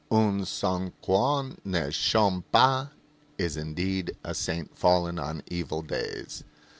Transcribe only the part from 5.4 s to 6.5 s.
evil days.